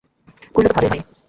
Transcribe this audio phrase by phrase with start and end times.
[0.55, 1.01] করলে তো ভালই হয়।